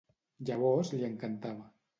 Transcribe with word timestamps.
Llavors 0.49 0.91
li 0.95 1.05
encantava. 1.11 1.71